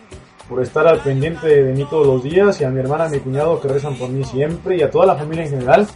por 0.50 0.62
estar 0.62 0.86
al 0.88 1.00
pendiente 1.00 1.48
de 1.64 1.74
mí 1.74 1.86
todos 1.90 2.06
los 2.08 2.24
días 2.24 2.60
y 2.60 2.64
a 2.66 2.70
mi 2.70 2.80
hermana, 2.82 3.08
mi 3.08 3.20
cuñado 3.20 3.62
que 3.62 3.68
rezan 3.70 3.96
por 3.96 4.10
mí 4.10 4.24
siempre 4.26 4.76
y 4.78 4.82
a 4.82 4.92
toda 4.92 5.06
la 5.06 5.16
familia 5.16 5.46
en 5.46 5.50
general. 5.52 5.88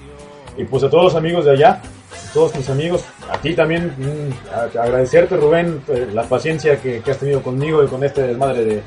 Y 0.55 0.63
pues 0.63 0.83
a 0.83 0.89
todos 0.89 1.05
los 1.05 1.15
amigos 1.15 1.43
de 1.43 1.51
allá, 1.51 1.81
a 1.81 2.33
todos 2.33 2.55
mis 2.55 2.69
amigos, 2.69 3.03
a 3.29 3.37
ti 3.39 3.53
también, 3.53 3.87
mm, 3.97 4.77
a- 4.79 4.83
agradecerte 4.83 5.35
Rubén 5.35 5.81
eh, 5.89 6.07
la 6.13 6.23
paciencia 6.23 6.79
que, 6.79 7.01
has 7.05 7.17
tenido 7.17 7.41
conmigo 7.41 7.83
y 7.83 7.87
con 7.87 8.03
este 8.03 8.21
desmadre 8.27 8.63
de, 8.63 8.83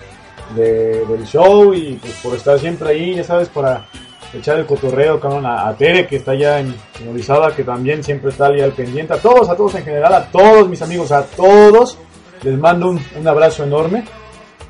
de- 0.57 1.04
del 1.04 1.26
show 1.26 1.75
y 1.75 1.99
pues 2.00 2.14
por 2.23 2.35
estar 2.35 2.59
siempre 2.59 2.88
ahí, 2.90 3.16
ya 3.16 3.25
sabes, 3.25 3.49
para 3.49 3.87
echar 4.33 4.59
el 4.59 4.64
cotorreo, 4.66 5.21
cabrón, 5.21 5.45
a, 5.45 5.75
Tere 5.76 6.07
que 6.07 6.16
está 6.16 6.30
allá 6.30 6.61
en, 6.61 6.75
en 7.04 7.54
que 7.57 7.64
también 7.64 8.02
siempre 8.02 8.30
está 8.30 8.47
ahí 8.47 8.61
al 8.62 8.73
pendiente, 8.73 9.12
a 9.12 9.18
todos, 9.18 9.49
a 9.50 9.57
todos 9.57 9.75
en 9.75 9.85
general, 9.85 10.14
a 10.14 10.25
todos 10.30 10.68
mis 10.68 10.80
amigos, 10.80 11.12
a 11.12 11.25
todos, 11.25 11.99
les 12.42 12.57
mando 12.59 12.88
un 12.90 13.28
abrazo 13.28 13.64
enorme 13.64 14.04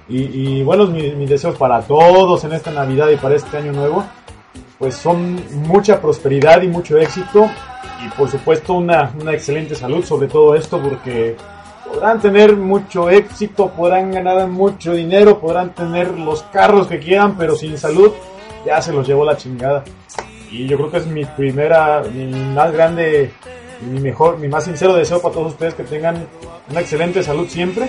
y, 0.09 0.59
y 0.59 0.63
bueno, 0.63 0.87
mis, 0.87 1.15
mis 1.15 1.29
deseos 1.29 1.57
para 1.57 1.81
todos 1.83 2.43
en 2.45 2.53
esta 2.53 2.71
Navidad 2.71 3.09
y 3.11 3.17
para 3.17 3.35
este 3.35 3.57
año 3.57 3.73
nuevo, 3.73 4.05
pues 4.79 4.95
son 4.95 5.41
mucha 5.67 6.01
prosperidad 6.01 6.63
y 6.63 6.69
mucho 6.69 6.99
éxito 6.99 7.51
y 8.05 8.09
por 8.17 8.31
supuesto 8.31 8.75
una, 8.75 9.13
una 9.21 9.33
excelente 9.33 9.75
salud 9.75 10.05
sobre 10.05 10.29
todo 10.29 10.55
esto 10.55 10.81
porque 10.81 11.37
podrán 11.89 12.21
tener 12.21 12.57
mucho 12.57 13.11
éxito, 13.11 13.71
podrán 13.71 14.13
ganar 14.13 14.47
mucho 14.49 14.93
dinero, 14.93 15.41
podrán 15.41 15.75
tener 15.75 16.17
los 16.19 16.43
carros 16.45 16.87
que 16.87 16.99
quieran, 16.99 17.37
pero 17.37 17.57
sin 17.57 17.77
salud 17.77 18.13
ya 18.65 18.81
se 18.81 18.93
los 18.93 19.07
llevó 19.07 19.25
la 19.25 19.37
chingada. 19.37 19.85
Y 20.51 20.67
yo 20.67 20.77
creo 20.79 20.91
que 20.91 20.97
es 20.99 21.07
mi 21.07 21.25
primera, 21.25 22.03
mi 22.03 22.27
más 22.55 22.73
grande 22.73 23.33
mi 23.81 24.01
mejor, 24.01 24.39
mi 24.39 24.49
más 24.49 24.65
sincero 24.65 24.95
deseo 24.95 25.21
para 25.21 25.35
todos 25.35 25.53
ustedes 25.53 25.75
que 25.75 25.85
tengan 25.85 26.27
una 26.71 26.81
excelente 26.81 27.23
salud 27.23 27.49
siempre. 27.49 27.89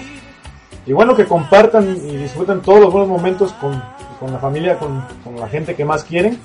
Y 0.89 0.91
bueno, 0.91 1.15
que 1.15 1.25
compartan 1.25 1.95
y 2.03 2.17
disfruten 2.17 2.61
todos 2.61 2.79
los 2.79 2.91
buenos 2.91 3.07
momentos 3.07 3.53
con, 3.53 3.79
con 4.19 4.33
la 4.33 4.39
familia, 4.39 4.75
con, 4.79 5.05
con 5.23 5.39
la 5.39 5.47
gente 5.47 5.75
que 5.75 5.85
más 5.85 6.03
quieren, 6.03 6.39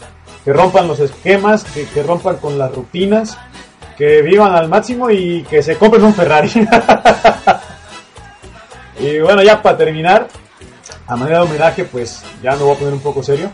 que 0.45 0.53
rompan 0.53 0.87
los 0.87 1.01
esquemas, 1.01 1.65
que, 1.65 1.87
que 1.87 2.03
rompan 2.03 2.37
con 2.37 2.59
las 2.59 2.71
rutinas, 2.75 3.39
que 3.97 4.21
vivan 4.21 4.55
al 4.55 4.69
máximo 4.69 5.09
y 5.09 5.45
que 5.45 5.63
se 5.63 5.79
compren 5.79 6.05
un 6.05 6.13
Ferrari. 6.13 6.51
y 9.01 9.19
bueno, 9.21 9.43
ya 9.43 9.63
para 9.63 9.79
terminar, 9.79 10.29
a 11.07 11.17
manera 11.17 11.39
de 11.39 11.45
homenaje, 11.47 11.85
pues 11.85 12.23
ya 12.43 12.51
me 12.55 12.65
voy 12.65 12.75
a 12.75 12.79
poner 12.79 12.93
un 12.93 13.01
poco 13.01 13.23
serio. 13.23 13.51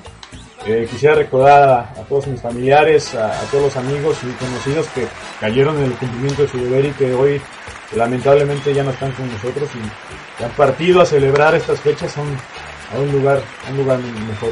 Eh, 0.67 0.89
quisiera 0.91 1.15
recordar 1.15 1.69
a, 1.97 2.03
todos 2.09 2.27
mis 2.27 2.41
familiares, 2.41 3.15
a, 3.15 3.27
a 3.27 3.43
todos 3.53 3.63
los 3.63 3.77
amigos 3.77 4.19
y 4.25 4.45
conocidos 4.45 4.89
que 4.89 5.07
cayeron 5.39 5.79
en 5.79 5.85
el 5.85 5.93
cumplimiento 5.93 6.43
de 6.43 6.49
su 6.49 6.59
deber 6.59 6.87
y 6.87 6.91
que 6.91 7.15
hoy 7.15 7.41
lamentablemente 7.97 8.73
ya 8.73 8.83
no 8.83 8.91
están 8.91 9.13
con 9.13 9.31
nosotros 9.31 9.69
y 9.75 10.43
han 10.43 10.51
partido 10.53 11.01
a 11.01 11.07
celebrar 11.07 11.55
estas 11.55 11.81
fechas 11.81 12.17
a 12.17 12.23
un, 12.23 12.37
a 12.95 12.99
un 12.99 13.13
lugar, 13.13 13.43
a 13.67 13.71
un 13.71 13.77
lugar 13.77 13.99
mejor. 13.99 14.51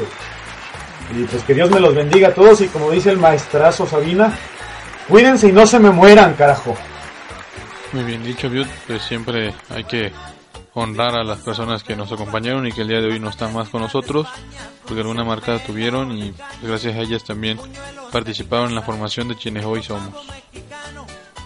Y 1.15 1.23
pues 1.23 1.43
que 1.43 1.53
Dios 1.53 1.71
me 1.71 1.79
los 1.79 1.95
bendiga 1.95 2.29
a 2.29 2.33
todos 2.33 2.61
y 2.61 2.67
como 2.67 2.91
dice 2.91 3.09
el 3.09 3.17
maestrazo 3.17 3.87
Sabina, 3.87 4.37
cuídense 5.07 5.47
y 5.47 5.51
no 5.51 5.65
se 5.65 5.79
me 5.79 5.89
mueran, 5.89 6.33
carajo. 6.33 6.75
Muy 7.91 8.03
bien 8.03 8.23
dicho, 8.23 8.49
Biut. 8.49 8.67
Pues 8.85 9.01
siempre 9.01 9.53
hay 9.69 9.83
que 9.83 10.11
honrar 10.73 11.15
a 11.15 11.23
las 11.23 11.39
personas 11.39 11.83
que 11.83 11.95
nos 11.95 12.11
acompañaron 12.11 12.67
y 12.67 12.71
que 12.71 12.81
el 12.81 12.87
día 12.87 13.01
de 13.01 13.07
hoy 13.07 13.19
no 13.19 13.29
están 13.29 13.53
más 13.53 13.69
con 13.69 13.81
nosotros, 13.81 14.27
porque 14.85 15.01
alguna 15.01 15.23
marca 15.23 15.57
tuvieron 15.59 16.15
y 16.15 16.31
pues, 16.31 16.61
gracias 16.61 16.95
a 16.95 16.99
ellas 16.99 17.23
también 17.23 17.59
participaron 18.11 18.69
en 18.69 18.75
la 18.75 18.81
formación 18.83 19.27
de 19.27 19.35
quienes 19.35 19.65
hoy 19.65 19.81
somos. 19.81 20.13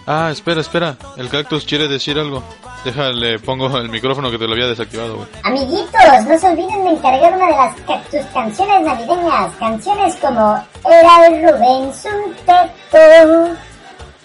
Ah, 0.06 0.28
espera, 0.30 0.60
espera. 0.60 0.96
El 1.16 1.28
cactus 1.28 1.64
quiere 1.64 1.88
decir 1.88 2.18
algo. 2.18 2.42
Déjale, 2.84 3.38
pongo 3.38 3.78
el 3.78 3.88
micrófono 3.88 4.30
que 4.30 4.38
te 4.38 4.46
lo 4.46 4.52
había 4.52 4.66
desactivado, 4.66 5.16
güey. 5.16 5.28
Amiguitos, 5.42 6.26
no 6.28 6.38
se 6.38 6.46
olviden 6.46 6.84
de 6.84 6.90
encargar 6.90 7.32
una 7.32 7.46
de 7.46 7.52
las 7.52 7.80
cactus 7.80 8.20
canciones 8.34 8.82
navideñas. 8.82 9.54
Canciones 9.58 10.16
como 10.16 10.62
Era 10.84 11.26
el 11.26 11.42
Rubén 11.42 11.84
un 11.84 12.34
teto 12.44 13.56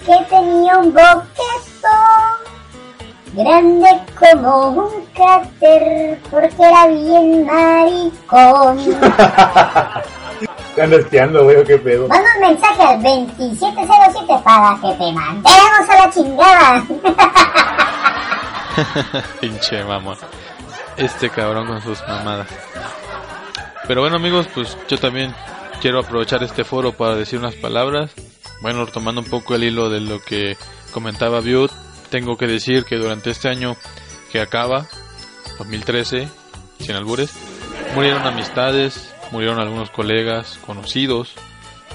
que 0.05 0.25
tenía 0.29 0.77
un 0.77 0.93
boqueto 0.93 1.89
grande 3.33 3.89
como 4.19 4.69
un 4.69 5.05
cráter 5.13 6.19
porque 6.29 6.63
era 6.63 6.87
bien 6.87 7.45
maricón. 7.45 8.99
Están 10.79 10.97
espiando, 10.97 11.43
güey, 11.43 11.61
qué 11.65 11.77
pedo. 11.77 12.07
Manda 12.07 12.29
un 12.35 12.41
mensaje 12.41 12.81
al 12.81 13.03
2707 13.03 14.33
para 14.45 14.79
que 14.81 14.87
te 14.93 15.11
mandemos 15.11 15.89
a 15.89 15.97
la 15.97 16.09
chingada. 16.09 16.85
Pinche 19.41 19.83
mamón. 19.83 20.15
Este 20.95 21.29
cabrón 21.29 21.67
con 21.67 21.81
sus 21.81 22.01
mamadas. 22.07 22.47
Pero 23.89 23.99
bueno 23.99 24.15
amigos, 24.15 24.47
pues 24.55 24.77
yo 24.87 24.97
también 24.97 25.35
quiero 25.81 25.99
aprovechar 25.99 26.43
este 26.43 26.63
foro 26.63 26.93
para 26.93 27.15
decir 27.15 27.39
unas 27.39 27.55
palabras. 27.55 28.11
Bueno, 28.61 28.85
retomando 28.85 29.19
un 29.19 29.29
poco 29.29 29.55
el 29.55 29.65
hilo 29.65 29.89
de 29.89 29.99
lo 29.99 30.21
que 30.21 30.55
comentaba 30.93 31.41
Biut, 31.41 31.73
tengo 32.09 32.37
que 32.37 32.47
decir 32.47 32.85
que 32.85 32.95
durante 32.95 33.31
este 33.31 33.49
año 33.49 33.75
que 34.31 34.39
acaba, 34.39 34.85
2013, 35.57 36.29
sin 36.79 36.95
albures, 36.95 37.33
murieron 37.95 38.25
amistades, 38.25 39.13
murieron 39.31 39.59
algunos 39.59 39.89
colegas, 39.89 40.59
conocidos, 40.65 41.33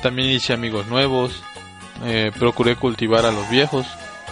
también 0.03 0.31
hice 0.31 0.53
amigos 0.53 0.87
nuevos, 0.87 1.43
eh, 2.05 2.33
procuré 2.39 2.77
cultivar 2.77 3.27
a 3.27 3.33
los 3.33 3.49
viejos 3.51 3.87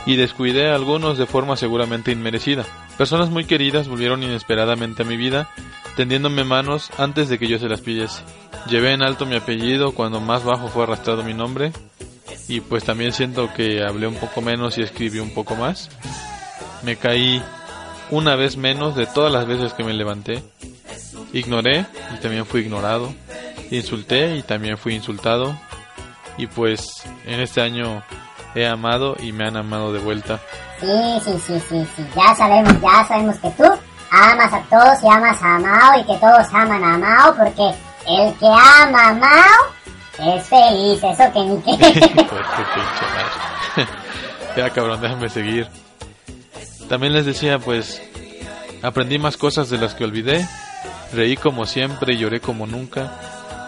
y 0.04 0.16
descuidé 0.16 0.70
a 0.70 0.74
algunos 0.74 1.18
de 1.18 1.26
forma 1.26 1.56
seguramente 1.56 2.12
inmerecida. 2.12 2.64
Personas 2.98 3.30
muy 3.30 3.44
queridas 3.44 3.88
volvieron 3.88 4.22
inesperadamente 4.22 5.02
a 5.02 5.06
mi 5.06 5.16
vida, 5.16 5.48
tendiéndome 5.96 6.44
manos 6.44 6.90
antes 6.98 7.28
de 7.28 7.38
que 7.38 7.48
yo 7.48 7.58
se 7.58 7.68
las 7.68 7.80
pidiese. 7.80 8.22
Llevé 8.68 8.92
en 8.92 9.02
alto 9.02 9.26
mi 9.26 9.36
apellido 9.36 9.92
cuando 9.92 10.20
más 10.20 10.44
bajo 10.44 10.68
fue 10.68 10.84
arrastrado 10.84 11.22
mi 11.22 11.34
nombre, 11.34 11.72
y 12.48 12.60
pues 12.60 12.84
también 12.84 13.12
siento 13.12 13.52
que 13.54 13.82
hablé 13.82 14.06
un 14.06 14.16
poco 14.16 14.40
menos 14.40 14.76
y 14.78 14.82
escribí 14.82 15.20
un 15.20 15.32
poco 15.32 15.56
más. 15.56 15.90
Me 16.82 16.96
caí 16.96 17.42
una 18.10 18.36
vez 18.36 18.56
menos 18.56 18.94
de 18.94 19.06
todas 19.06 19.32
las 19.32 19.46
veces 19.46 19.72
que 19.72 19.84
me 19.84 19.94
levanté. 19.94 20.42
Ignoré 21.32 21.86
y 22.14 22.20
también 22.20 22.46
fui 22.46 22.62
ignorado. 22.62 23.12
Insulté 23.70 24.36
y 24.36 24.42
también 24.42 24.76
fui 24.76 24.94
insultado. 24.94 25.56
Y 26.36 26.46
pues 26.46 27.04
en 27.24 27.40
este 27.40 27.60
año 27.60 28.02
he 28.54 28.66
amado 28.66 29.16
y 29.18 29.32
me 29.32 29.46
han 29.46 29.56
amado 29.56 29.92
de 29.92 29.98
vuelta. 29.98 30.40
Sí, 30.80 30.86
sí, 31.24 31.32
sí, 31.46 31.60
sí, 31.68 31.86
sí, 31.96 32.06
ya 32.16 32.34
sabemos, 32.34 32.74
ya 32.80 33.06
sabemos 33.06 33.36
que 33.38 33.50
tú 33.50 33.64
amas 34.10 34.52
a 34.52 34.62
todos 34.68 35.02
y 35.02 35.08
amas 35.08 35.40
a 35.40 35.58
Mao 35.58 36.00
y 36.00 36.04
que 36.04 36.16
todos 36.18 36.46
aman 36.52 36.84
a 36.84 36.98
Mao 36.98 37.34
porque 37.36 37.74
el 38.06 38.34
que 38.34 38.46
ama 38.46 39.08
a 39.08 39.14
Mao 39.14 39.72
es 40.18 40.46
feliz, 40.46 41.02
eso 41.02 41.32
que 41.32 41.40
ni. 41.40 41.56
Pues 41.62 41.78
qué 42.56 42.64
pinche 42.74 43.06
madre. 43.76 43.88
ya 44.56 44.70
cabrón, 44.70 45.00
déjame 45.00 45.28
seguir. 45.28 45.68
También 46.88 47.14
les 47.14 47.24
decía, 47.24 47.58
pues, 47.58 48.02
aprendí 48.82 49.18
más 49.18 49.36
cosas 49.36 49.70
de 49.70 49.78
las 49.78 49.94
que 49.94 50.04
olvidé. 50.04 50.46
Reí 51.12 51.36
como 51.36 51.66
siempre 51.66 52.14
y 52.14 52.18
lloré 52.18 52.40
como 52.40 52.66
nunca. 52.66 53.12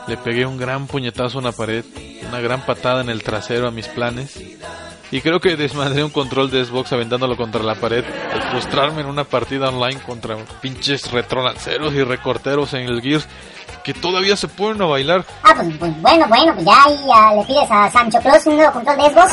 Le 0.07 0.17
pegué 0.17 0.47
un 0.47 0.57
gran 0.57 0.87
puñetazo 0.87 1.39
a 1.39 1.41
una 1.41 1.53
pared, 1.53 1.85
una 2.29 2.41
gran 2.41 2.63
patada 2.63 3.01
en 3.01 3.11
el 3.11 3.23
trasero 3.23 3.69
a 3.69 3.71
mis 3.71 3.89
planes. 3.89 4.39
Y 5.11 5.21
creo 5.21 5.41
que 5.41 5.57
desmadré 5.57 6.03
un 6.03 6.11
control 6.11 6.51
de 6.51 6.65
Xbox 6.65 6.93
aventándolo 6.93 7.37
contra 7.37 7.63
la 7.63 7.75
pared 7.77 8.05
al 8.33 8.43
frustrarme 8.51 9.03
en 9.03 9.07
una 9.07 9.25
partida 9.25 9.69
online 9.69 10.01
contra 10.01 10.37
pinches 10.61 11.11
retrolanceros 11.13 11.93
y 11.95 12.03
recorteros 12.03 12.75
en 12.75 12.87
el 12.89 13.01
Gears 13.01 13.29
que 13.85 13.93
todavía 13.93 14.35
se 14.37 14.49
ponen 14.49 14.81
a 14.81 14.87
bailar. 14.87 15.25
Ah, 15.43 15.53
pues, 15.55 15.69
pues, 15.79 16.01
bueno, 16.01 16.27
bueno, 16.27 16.55
pues 16.55 16.67
ya 16.67 16.85
ahí 16.85 17.37
le 17.37 17.45
pides 17.45 17.71
a 17.71 17.91
Sancho 17.91 18.19
Claus 18.21 18.47
un 18.47 18.57
nuevo 18.57 18.73
control 18.73 18.97
de 18.97 19.03
Xbox. 19.11 19.33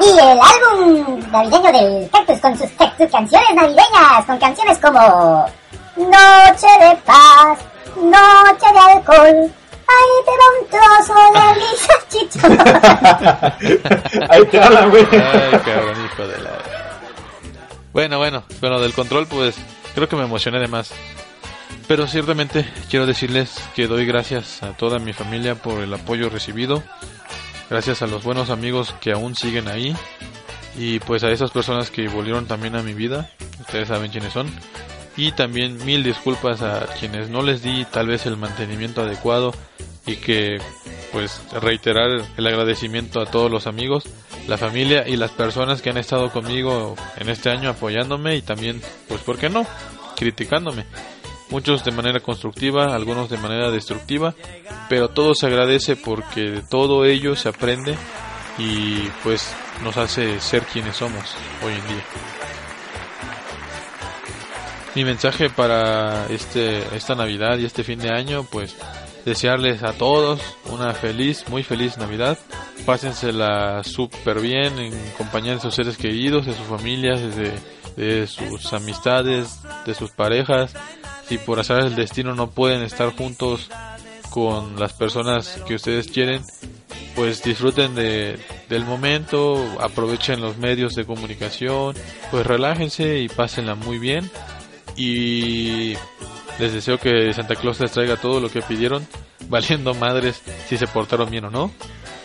Y 0.00 0.18
el 0.18 0.40
álbum 0.40 1.30
navideño 1.30 1.72
del 1.72 2.10
Cactus 2.10 2.40
con 2.40 2.56
sus, 2.56 2.68
sus 2.70 3.10
canciones 3.10 3.54
navideñas, 3.54 4.24
con 4.26 4.38
canciones 4.38 4.78
como 4.78 5.46
Noche 5.96 6.66
de 6.80 6.96
paz, 7.04 7.58
Noche 7.96 8.72
de 8.72 8.78
alcohol. 8.78 9.50
Ahí 9.88 10.24
te 10.24 10.30
va 10.38 10.46
un 10.58 10.66
trozo 10.70 11.14
de 11.32 11.44
mi 11.60 11.70
salchicha. 11.76 12.46
Ahí 14.30 14.44
te 14.46 14.62
hablan, 14.62 14.90
güey. 14.90 15.04
Ay, 15.10 15.60
cabrón, 15.64 16.04
hijo 16.04 16.26
de 16.26 16.38
la... 16.40 16.50
Bueno, 17.92 18.18
bueno, 18.18 18.44
bueno, 18.60 18.80
del 18.80 18.94
control 18.94 19.26
pues 19.26 19.56
creo 19.94 20.08
que 20.08 20.16
me 20.16 20.24
emocioné 20.24 20.58
de 20.60 20.68
más. 20.68 20.92
Pero 21.86 22.06
ciertamente 22.06 22.66
quiero 22.88 23.04
decirles 23.06 23.54
que 23.74 23.86
doy 23.86 24.06
gracias 24.06 24.62
a 24.62 24.74
toda 24.76 24.98
mi 24.98 25.12
familia 25.12 25.56
por 25.56 25.82
el 25.82 25.92
apoyo 25.92 26.30
recibido. 26.30 26.82
Gracias 27.68 28.00
a 28.00 28.06
los 28.06 28.22
buenos 28.22 28.48
amigos 28.50 28.94
que 29.00 29.12
aún 29.12 29.34
siguen 29.34 29.68
ahí. 29.68 29.94
Y 30.76 31.00
pues 31.00 31.22
a 31.22 31.30
esas 31.30 31.50
personas 31.50 31.90
que 31.90 32.08
volvieron 32.08 32.46
también 32.46 32.76
a 32.76 32.82
mi 32.82 32.94
vida. 32.94 33.28
Ustedes 33.60 33.88
saben 33.88 34.10
quiénes 34.10 34.32
son. 34.32 34.50
Y 35.16 35.32
también 35.32 35.84
mil 35.84 36.02
disculpas 36.02 36.62
a 36.62 36.86
quienes 36.98 37.28
no 37.28 37.42
les 37.42 37.62
di 37.62 37.84
tal 37.84 38.08
vez 38.08 38.26
el 38.26 38.36
mantenimiento 38.36 39.02
adecuado. 39.02 39.52
Y 40.06 40.16
que 40.16 40.58
pues 41.12 41.42
reiterar 41.52 42.24
el 42.36 42.46
agradecimiento 42.46 43.20
a 43.20 43.26
todos 43.26 43.50
los 43.50 43.66
amigos, 43.66 44.04
la 44.48 44.56
familia 44.58 45.06
y 45.06 45.16
las 45.16 45.30
personas 45.30 45.82
que 45.82 45.90
han 45.90 45.98
estado 45.98 46.30
conmigo 46.30 46.96
en 47.18 47.28
este 47.28 47.50
año 47.50 47.70
apoyándome 47.70 48.34
y 48.36 48.42
también 48.42 48.80
pues 49.08 49.20
por 49.20 49.38
qué 49.38 49.50
no 49.50 49.66
criticándome 50.16 50.86
muchos 51.52 51.84
de 51.84 51.92
manera 51.92 52.20
constructiva, 52.20 52.94
algunos 52.94 53.28
de 53.28 53.36
manera 53.36 53.70
destructiva, 53.70 54.34
pero 54.88 55.10
todo 55.10 55.34
se 55.34 55.46
agradece 55.46 55.96
porque 55.96 56.40
de 56.40 56.62
todo 56.62 57.04
ello 57.04 57.36
se 57.36 57.50
aprende 57.50 57.94
y 58.58 59.02
pues 59.22 59.54
nos 59.84 59.96
hace 59.98 60.40
ser 60.40 60.62
quienes 60.64 60.96
somos 60.96 61.36
hoy 61.62 61.74
en 61.74 61.86
día. 61.88 62.41
Mi 64.94 65.04
mensaje 65.04 65.48
para 65.48 66.26
este 66.28 66.82
esta 66.94 67.14
Navidad 67.14 67.58
y 67.58 67.64
este 67.64 67.82
fin 67.82 67.98
de 67.98 68.10
año, 68.10 68.44
pues 68.44 68.76
desearles 69.24 69.82
a 69.82 69.92
todos 69.92 70.40
una 70.70 70.92
feliz, 70.92 71.44
muy 71.48 71.62
feliz 71.62 71.96
Navidad. 71.96 72.38
Pásensela 72.84 73.82
súper 73.84 74.40
bien 74.40 74.78
en 74.78 74.92
compañía 75.16 75.54
de 75.54 75.60
sus 75.60 75.74
seres 75.74 75.96
queridos, 75.96 76.44
de 76.44 76.54
sus 76.54 76.66
familias, 76.66 77.20
de, 77.36 77.52
de 77.96 78.26
sus 78.26 78.72
amistades, 78.72 79.60
de 79.86 79.94
sus 79.94 80.10
parejas, 80.10 80.74
si 81.28 81.38
por 81.38 81.58
azar 81.60 81.84
del 81.84 81.94
destino 81.94 82.34
no 82.34 82.50
pueden 82.50 82.82
estar 82.82 83.14
juntos 83.16 83.70
con 84.30 84.78
las 84.78 84.92
personas 84.92 85.60
que 85.66 85.74
ustedes 85.74 86.08
quieren, 86.08 86.42
pues 87.14 87.42
disfruten 87.42 87.94
de, 87.94 88.38
del 88.68 88.84
momento, 88.84 89.64
aprovechen 89.80 90.40
los 90.40 90.56
medios 90.56 90.94
de 90.94 91.04
comunicación, 91.04 91.94
pues 92.30 92.46
relájense 92.46 93.20
y 93.20 93.28
pásenla 93.28 93.74
muy 93.74 93.98
bien. 93.98 94.30
Y 94.96 95.94
les 96.58 96.72
deseo 96.72 96.98
que 96.98 97.32
Santa 97.32 97.56
Claus 97.56 97.80
les 97.80 97.92
traiga 97.92 98.16
todo 98.16 98.40
lo 98.40 98.48
que 98.50 98.62
pidieron, 98.62 99.06
valiendo 99.48 99.94
madres 99.94 100.42
si 100.68 100.76
se 100.76 100.86
portaron 100.86 101.30
bien 101.30 101.44
o 101.46 101.50
no. 101.50 101.70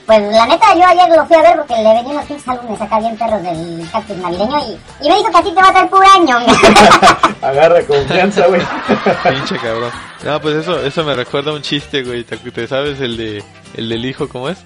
Pues 0.06 0.22
la 0.22 0.46
neta, 0.46 0.74
yo 0.74 0.86
ayer 0.86 1.10
lo 1.18 1.26
fui 1.26 1.36
a 1.36 1.42
ver 1.42 1.58
porque 1.58 1.84
le 1.84 1.94
vendí 1.94 2.12
unos 2.12 2.24
pinches 2.26 2.48
álbumes 2.48 2.80
acá 2.80 2.98
bien 2.98 3.18
perros 3.18 3.44
del 3.44 3.90
cactus 3.92 4.16
navideño 4.16 4.58
y, 4.60 5.06
y 5.06 5.10
me 5.10 5.18
dijo 5.18 5.30
que 5.32 5.38
a 5.38 5.44
ti 5.44 5.50
te 5.50 5.62
va 5.62 5.68
a 5.68 5.72
traer 5.74 5.90
pura 5.90 6.08
año. 6.14 6.38
Agarra 7.42 7.86
confianza, 7.86 8.48
güey. 8.48 8.62
Pinche 9.30 9.58
cabrón. 9.58 9.92
No, 10.24 10.40
pues 10.40 10.56
eso, 10.56 10.82
eso 10.82 11.04
me 11.04 11.14
recuerda 11.14 11.52
a 11.52 11.56
un 11.56 11.62
chiste, 11.62 12.04
güey. 12.04 12.24
¿Te, 12.24 12.38
te 12.38 12.68
sabes 12.68 13.02
el 13.02 13.18
de, 13.18 13.44
el 13.74 13.90
del 13.90 14.06
hijo 14.06 14.30
cómo 14.30 14.48
es? 14.48 14.58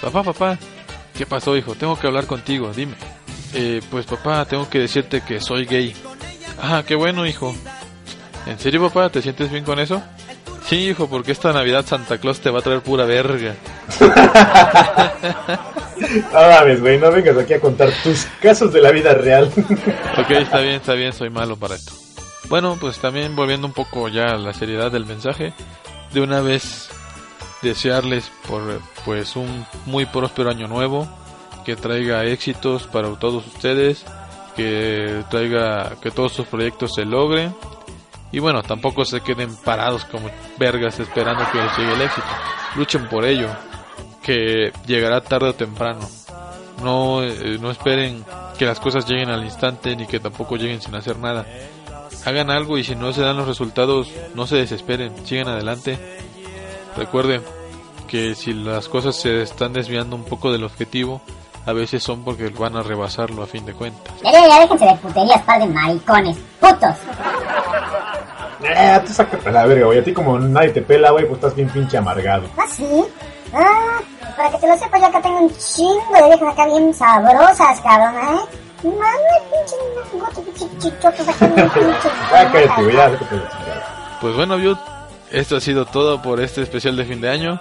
Papá, 0.00 0.24
papá, 0.24 0.58
¿qué 1.16 1.24
pasó, 1.24 1.56
hijo? 1.56 1.76
Tengo 1.76 1.96
que 1.96 2.08
hablar 2.08 2.26
contigo, 2.26 2.72
dime. 2.74 2.94
Eh, 3.54 3.80
pues 3.92 4.06
papá, 4.06 4.44
tengo 4.44 4.68
que 4.68 4.80
decirte 4.80 5.20
que 5.20 5.40
soy 5.40 5.66
gay. 5.66 5.94
Ah, 6.62 6.82
qué 6.86 6.94
bueno, 6.94 7.26
hijo. 7.26 7.54
¿En 8.46 8.58
serio, 8.58 8.82
papá? 8.88 9.10
¿Te 9.10 9.22
sientes 9.22 9.50
bien 9.50 9.64
con 9.64 9.78
eso? 9.78 10.02
Sí, 10.66 10.90
hijo, 10.90 11.08
porque 11.08 11.32
esta 11.32 11.52
Navidad 11.52 11.84
Santa 11.86 12.18
Claus 12.18 12.40
te 12.40 12.50
va 12.50 12.60
a 12.60 12.62
traer 12.62 12.80
pura 12.82 13.04
verga. 13.04 13.54
No 16.32 16.40
mames, 16.40 16.80
güey, 16.80 16.98
no 16.98 17.10
vengas 17.10 17.36
aquí 17.36 17.52
a 17.54 17.60
contar 17.60 17.90
tus 18.02 18.26
casos 18.40 18.72
de 18.72 18.80
la 18.80 18.90
vida 18.90 19.14
real. 19.14 19.52
Ok, 20.18 20.30
está 20.30 20.60
bien, 20.60 20.76
está 20.76 20.94
bien, 20.94 21.12
soy 21.12 21.30
malo 21.30 21.56
para 21.56 21.74
esto. 21.74 21.92
Bueno, 22.48 22.76
pues 22.80 22.98
también 22.98 23.36
volviendo 23.36 23.66
un 23.66 23.72
poco 23.72 24.08
ya 24.08 24.32
a 24.32 24.38
la 24.38 24.52
seriedad 24.52 24.90
del 24.90 25.06
mensaje, 25.06 25.52
de 26.12 26.20
una 26.20 26.40
vez 26.40 26.88
desearles 27.62 28.30
por 28.48 28.62
pues 29.04 29.36
un 29.36 29.66
muy 29.86 30.06
próspero 30.06 30.50
año 30.50 30.66
nuevo, 30.68 31.08
que 31.64 31.76
traiga 31.76 32.24
éxitos 32.24 32.86
para 32.86 33.08
todos 33.18 33.46
ustedes, 33.46 34.04
que 34.56 35.24
traiga 35.30 35.96
que 36.00 36.10
todos 36.10 36.32
sus 36.32 36.46
proyectos 36.46 36.94
se 36.94 37.04
logren 37.04 37.54
y 38.32 38.38
bueno, 38.38 38.62
tampoco 38.62 39.04
se 39.04 39.20
queden 39.20 39.54
parados 39.56 40.04
como 40.04 40.30
vergas 40.58 40.98
esperando 41.00 41.44
que 41.50 41.58
les 41.58 41.76
llegue 41.76 41.92
el 41.94 42.02
éxito. 42.02 42.26
Luchen 42.76 43.08
por 43.08 43.24
ello, 43.24 43.48
que 44.22 44.72
llegará 44.86 45.20
tarde 45.20 45.48
o 45.48 45.54
temprano. 45.54 46.08
No, 46.82 47.22
eh, 47.22 47.58
no 47.60 47.70
esperen 47.70 48.24
que 48.56 48.66
las 48.66 48.78
cosas 48.78 49.08
lleguen 49.08 49.30
al 49.30 49.44
instante 49.44 49.96
ni 49.96 50.06
que 50.06 50.20
tampoco 50.20 50.56
lleguen 50.56 50.80
sin 50.80 50.94
hacer 50.94 51.18
nada. 51.18 51.44
Hagan 52.24 52.50
algo 52.50 52.78
y 52.78 52.84
si 52.84 52.94
no 52.94 53.12
se 53.12 53.22
dan 53.22 53.36
los 53.36 53.48
resultados, 53.48 54.08
no 54.34 54.46
se 54.46 54.56
desesperen, 54.56 55.26
sigan 55.26 55.48
adelante. 55.48 55.98
Recuerden 56.96 57.42
que 58.06 58.34
si 58.34 58.52
las 58.52 58.88
cosas 58.88 59.16
se 59.16 59.42
están 59.42 59.72
desviando 59.72 60.14
un 60.14 60.24
poco 60.24 60.52
del 60.52 60.64
objetivo, 60.64 61.22
a 61.66 61.72
veces 61.72 62.02
son 62.02 62.24
porque 62.24 62.48
van 62.48 62.76
a 62.76 62.82
rebasarlo 62.82 63.42
a 63.42 63.46
fin 63.46 63.64
de 63.64 63.74
cuentas. 63.74 64.14
Ya, 64.22 64.32
ya, 64.32 64.48
ya, 64.48 64.60
déjense 64.60 64.84
de 64.84 64.94
puterías, 64.96 65.42
par 65.42 65.60
de 65.60 65.66
maricones. 65.66 66.36
Putos. 66.58 66.96
Eh, 68.62 69.00
tú 69.06 69.12
sácate 69.12 69.48
a 69.48 69.52
la 69.52 69.66
verga, 69.66 69.86
güey. 69.86 69.98
A 69.98 70.04
ti 70.04 70.12
como 70.12 70.38
nadie 70.38 70.70
te 70.70 70.82
pela, 70.82 71.10
güey, 71.10 71.24
pues 71.24 71.38
estás 71.38 71.54
bien 71.54 71.68
pinche 71.70 71.96
amargado. 71.96 72.44
¿Ah, 72.56 72.66
sí? 72.68 73.04
Ah, 73.54 73.98
para 74.36 74.50
que 74.50 74.58
te 74.58 74.68
lo 74.68 74.76
sepas, 74.78 75.00
yo 75.00 75.06
acá 75.06 75.22
tengo 75.22 75.40
un 75.40 75.56
chingo 75.56 76.14
de 76.14 76.22
viejas 76.24 76.52
acá 76.52 76.66
bien 76.66 76.94
sabrosas, 76.94 77.80
cabrón, 77.80 78.14
¿eh? 78.16 78.40
Mano, 78.82 80.34
pinche 80.42 80.42
pinche 80.42 80.78
chichotos 80.78 81.28
acá 81.28 81.46
pinche. 81.46 81.80
Ya 82.32 82.52
cállate, 82.52 82.82
güey, 82.82 82.96
ya, 82.96 83.10
sácate 83.10 83.36
la 83.36 83.50
chingada. 83.50 84.18
Pues 84.20 84.36
bueno, 84.36 84.56
Viud, 84.56 84.78
esto 85.30 85.56
ha 85.56 85.60
sido 85.60 85.86
todo 85.86 86.22
por 86.22 86.40
este 86.40 86.62
especial 86.62 86.96
de 86.96 87.04
fin 87.04 87.20
de 87.20 87.30
año. 87.30 87.60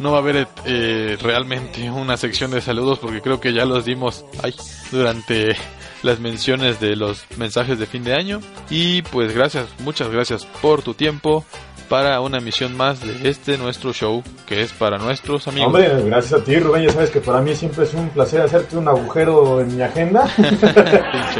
No 0.00 0.12
va 0.12 0.18
a 0.18 0.20
haber 0.20 0.48
eh, 0.64 1.16
realmente 1.20 1.90
una 1.90 2.16
sección 2.16 2.50
de 2.50 2.60
saludos 2.60 2.98
porque 2.98 3.20
creo 3.20 3.38
que 3.38 3.52
ya 3.52 3.64
los 3.64 3.84
dimos 3.84 4.24
ay, 4.42 4.54
durante 4.90 5.56
las 6.02 6.18
menciones 6.20 6.80
de 6.80 6.96
los 6.96 7.24
mensajes 7.36 7.78
de 7.78 7.86
fin 7.86 8.02
de 8.02 8.14
año. 8.14 8.40
Y 8.70 9.02
pues 9.02 9.34
gracias, 9.34 9.66
muchas 9.80 10.08
gracias 10.08 10.46
por 10.46 10.82
tu 10.82 10.94
tiempo 10.94 11.44
para 11.90 12.20
una 12.20 12.38
emisión 12.38 12.76
más 12.76 13.00
de 13.00 13.28
este 13.28 13.58
nuestro 13.58 13.92
show 13.92 14.22
que 14.46 14.62
es 14.62 14.72
para 14.72 14.96
nuestros 14.96 15.48
amigos. 15.48 15.66
Hombre, 15.66 16.02
gracias 16.04 16.40
a 16.40 16.44
ti, 16.44 16.56
Rubén. 16.56 16.84
Ya 16.84 16.92
sabes 16.92 17.10
que 17.10 17.20
para 17.20 17.40
mí 17.40 17.54
siempre 17.54 17.84
es 17.84 17.92
un 17.94 18.08
placer 18.10 18.40
hacerte 18.42 18.76
un 18.76 18.86
agujero 18.88 19.60
en 19.60 19.76
mi 19.76 19.82
agenda. 19.82 20.24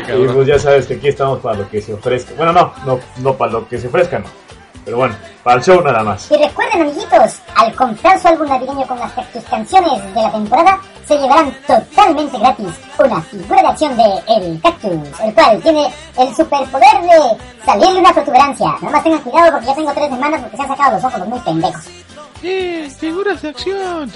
Y 0.09 0.27
pues 0.33 0.47
ya 0.47 0.59
sabes 0.59 0.87
que 0.87 0.95
aquí 0.95 1.09
estamos 1.09 1.39
para 1.41 1.59
lo 1.59 1.69
que 1.69 1.81
se 1.81 1.93
ofrezca. 1.93 2.35
Bueno, 2.37 2.53
no, 2.53 2.73
no, 2.85 3.01
no 3.19 3.37
para 3.37 3.53
lo 3.53 3.69
que 3.69 3.79
se 3.79 3.87
ofrezca, 3.87 4.19
no. 4.19 4.27
Pero 4.85 4.97
bueno, 4.97 5.15
para 5.43 5.57
el 5.57 5.63
show 5.63 5.83
nada 5.83 6.03
más. 6.03 6.31
Y 6.31 6.37
recuerden, 6.37 6.83
amiguitos, 6.83 7.41
al 7.55 7.75
comprar 7.75 8.19
su 8.21 8.29
álbum 8.29 8.49
navideño 8.49 8.87
con 8.87 8.99
las 8.99 9.33
tus 9.33 9.45
canciones 9.45 10.15
de 10.15 10.23
la 10.23 10.33
temporada, 10.33 10.81
se 11.07 11.19
llevarán 11.19 11.53
totalmente 11.67 12.39
gratis 12.39 12.69
una 12.99 13.21
figura 13.23 13.63
de 13.63 13.69
acción 13.69 13.97
de 13.97 14.05
El 14.29 14.61
Cactus, 14.61 15.21
el 15.23 15.35
cual 15.35 15.61
tiene 15.63 15.93
el 16.19 16.35
superpoder 16.35 17.03
de 17.03 17.65
salirle 17.65 18.01
una 18.01 18.13
protuberancia. 18.13 18.67
Nada 18.81 18.91
más 18.91 19.03
tengan 19.03 19.21
cuidado 19.23 19.53
porque 19.53 19.67
ya 19.67 19.75
tengo 19.75 19.93
tres 19.93 20.11
semanas 20.11 20.41
porque 20.41 20.57
se 20.57 20.63
han 20.63 20.69
sacado 20.69 20.97
los 20.97 21.05
ojos 21.05 21.19
los 21.21 21.29
muy 21.29 21.41
pendejos. 21.41 21.85
¡Eh, 22.43 22.91
figuras 22.99 23.43
de 23.43 23.49
acción! 23.49 24.13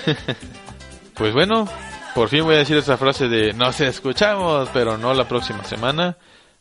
pues 1.14 1.34
bueno, 1.34 1.68
por 2.14 2.28
fin 2.28 2.44
voy 2.44 2.54
a 2.54 2.58
decir 2.58 2.76
esa 2.76 2.96
frase 2.96 3.28
de 3.28 3.52
nos 3.52 3.80
escuchamos, 3.80 4.68
pero 4.72 4.96
no 4.96 5.14
la 5.14 5.26
próxima 5.26 5.64
semana. 5.64 6.16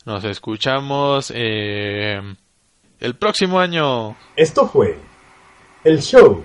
Nos 0.06 0.24
escuchamos 0.26 1.32
eh, 1.34 2.20
el 3.04 3.18
próximo 3.18 3.60
año. 3.60 4.16
Esto 4.38 4.66
fue 4.68 4.98
el 5.84 6.02
show 6.02 6.42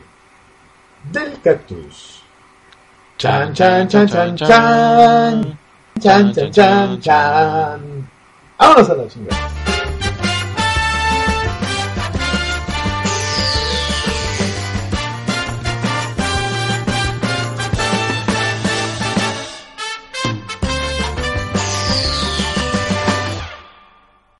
del 1.13 1.41
cactus. 1.41 2.21
Chan, 3.17 3.55
chan, 3.55 3.89
chan, 3.89 4.09
chan, 4.09 4.37
chan. 4.37 5.59
Chan, 6.01 6.33
chan, 6.35 6.51
chan, 6.51 7.01
chan. 7.01 8.09
Vámonos 8.59 8.91
a 8.91 8.95
la 8.95 9.09
chingada. 9.09 9.78